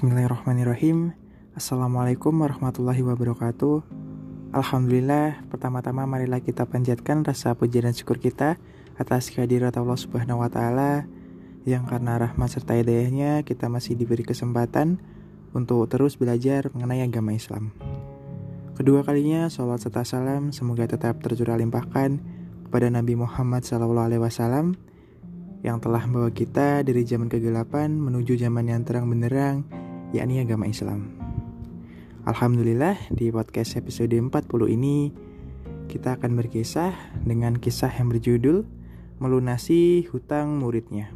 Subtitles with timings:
[0.00, 1.12] Bismillahirrahmanirrahim.
[1.52, 3.84] Assalamualaikum warahmatullahi wabarakatuh.
[4.56, 8.56] Alhamdulillah Pertama-tama marilah kita panjatkan rasa puji dan syukur kita
[8.96, 11.04] Atas kehadirat Allah subhanahu wa ta'ala
[11.68, 15.04] Yang karena rahmat serta hidayahnya Kita masih diberi kesempatan
[15.52, 17.68] Untuk terus belajar mengenai agama Islam.
[18.80, 22.24] Kedua kalinya Salawat serta salam Semoga tetap tercurah limpahkan
[22.64, 24.80] Kepada Nabi Muhammad SAW
[25.60, 29.68] yang telah membawa kita dari zaman kegelapan menuju zaman yang terang benderang,
[30.10, 31.14] yakni agama Islam.
[32.26, 34.30] Alhamdulillah di podcast episode 40
[34.66, 35.14] ini
[35.86, 36.90] kita akan berkisah
[37.22, 38.66] dengan kisah yang berjudul
[39.22, 41.14] Melunasi Hutang Muridnya.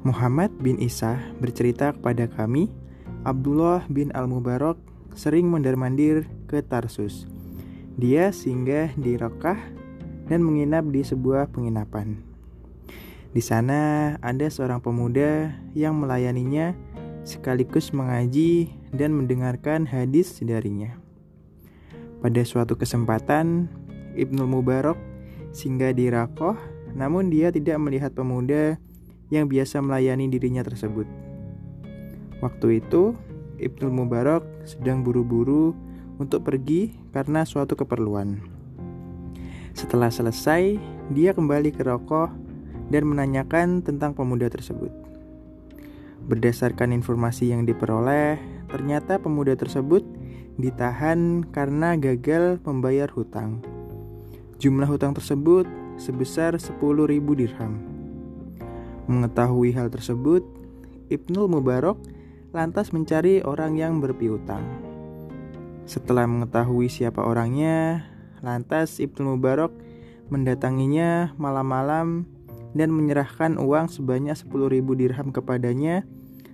[0.00, 2.72] Muhammad bin Isa bercerita kepada kami,
[3.28, 4.80] Abdullah bin Al-Mubarak
[5.12, 7.28] sering mondar-mandir ke Tarsus.
[8.00, 9.60] Dia singgah di Rokah
[10.32, 12.16] dan menginap di sebuah penginapan.
[13.30, 16.74] Di sana ada seorang pemuda yang melayaninya
[17.24, 20.96] sekaligus mengaji dan mendengarkan hadis darinya.
[22.20, 23.68] Pada suatu kesempatan,
[24.12, 24.98] Ibnu Mubarak
[25.50, 26.56] singgah di Rakoh,
[26.92, 28.76] namun dia tidak melihat pemuda
[29.30, 31.06] yang biasa melayani dirinya tersebut.
[32.44, 33.14] Waktu itu,
[33.60, 35.76] Ibnu Mubarak sedang buru-buru
[36.20, 38.40] untuk pergi karena suatu keperluan.
[39.72, 40.76] Setelah selesai,
[41.14, 42.28] dia kembali ke Rakoh
[42.90, 45.09] dan menanyakan tentang pemuda tersebut.
[46.30, 48.38] Berdasarkan informasi yang diperoleh,
[48.70, 50.06] ternyata pemuda tersebut
[50.62, 53.58] ditahan karena gagal membayar hutang.
[54.62, 55.66] Jumlah hutang tersebut
[55.98, 56.78] sebesar 10.000
[57.34, 57.82] dirham.
[59.10, 60.46] Mengetahui hal tersebut,
[61.10, 61.98] Ibnul Mubarak
[62.54, 64.62] lantas mencari orang yang berpiutang.
[65.82, 68.06] Setelah mengetahui siapa orangnya,
[68.38, 69.74] lantas Ibnul Mubarak
[70.30, 72.22] mendatanginya malam-malam
[72.70, 76.06] dan menyerahkan uang sebanyak 10.000 dirham kepadanya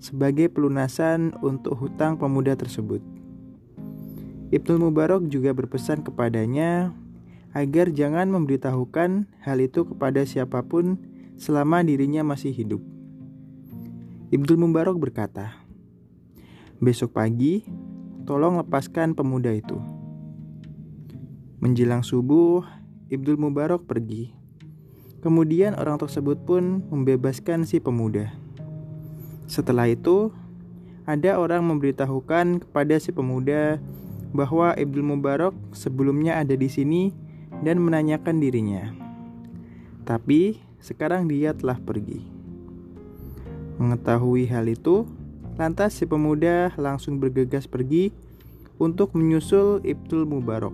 [0.00, 3.04] sebagai pelunasan untuk hutang pemuda tersebut.
[4.50, 6.90] Ibnu Mubarak juga berpesan kepadanya
[7.54, 10.98] agar jangan memberitahukan hal itu kepada siapa pun
[11.38, 12.82] selama dirinya masih hidup.
[14.34, 15.54] Ibnu Mubarak berkata,
[16.82, 17.62] "Besok pagi,
[18.26, 19.78] tolong lepaskan pemuda itu."
[21.60, 22.64] Menjelang subuh,
[23.12, 24.32] Ibnu Mubarak pergi.
[25.20, 28.32] Kemudian orang tersebut pun membebaskan si pemuda.
[29.50, 30.30] Setelah itu,
[31.10, 33.82] ada orang memberitahukan kepada si pemuda
[34.30, 37.10] bahwa Ibnu Mubarak sebelumnya ada di sini
[37.66, 38.94] dan menanyakan dirinya.
[40.06, 42.22] Tapi sekarang dia telah pergi.
[43.82, 45.02] Mengetahui hal itu,
[45.58, 48.14] lantas si pemuda langsung bergegas pergi
[48.78, 50.72] untuk menyusul Ibnu Mubarak.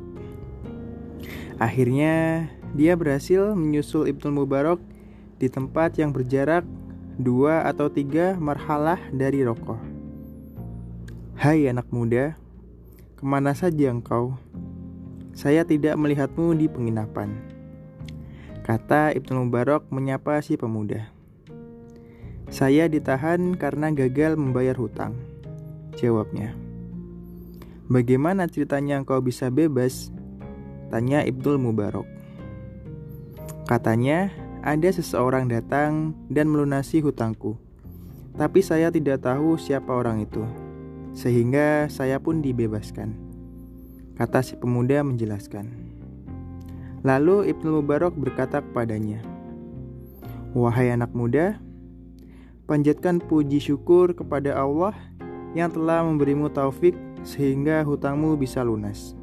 [1.57, 2.45] Akhirnya
[2.77, 4.85] dia berhasil menyusul Ibnu Mubarak
[5.41, 6.69] di tempat yang berjarak
[7.17, 9.81] dua atau tiga marhalah dari Rokoh.
[11.37, 12.37] Hai anak muda,
[13.17, 14.37] ke mana saja engkau?
[15.33, 17.33] Saya tidak melihatmu di penginapan.
[18.65, 21.09] Kata Ibnu Mubarak menyapa si pemuda.
[22.53, 25.17] Saya ditahan karena gagal membayar hutang.
[25.97, 26.53] Jawabnya.
[27.89, 30.13] Bagaimana ceritanya engkau bisa bebas?
[30.93, 32.09] Tanya Ibnu Mubarak.
[33.65, 34.31] Katanya,
[34.67, 37.55] ada seseorang datang dan melunasi hutangku.
[38.35, 40.43] Tapi saya tidak tahu siapa orang itu,
[41.15, 43.15] sehingga saya pun dibebaskan.
[44.19, 45.71] Kata si pemuda menjelaskan.
[47.07, 49.23] Lalu Ibnu Mubarak berkata kepadanya,
[50.51, 51.63] Wahai anak muda,
[52.67, 54.99] panjatkan puji syukur kepada Allah
[55.55, 59.15] yang telah memberimu taufik sehingga hutangmu bisa lunas.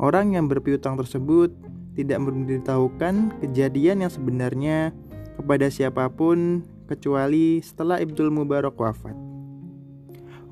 [0.00, 1.67] Orang yang berpiutang tersebut
[1.98, 4.94] tidak memberitahukan kejadian yang sebenarnya
[5.34, 9.18] kepada siapa pun kecuali setelah Ibdul Mubarak wafat.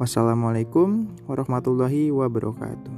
[0.02, 2.95] Wassalamualaikum warahmatullahi wabarakatuh.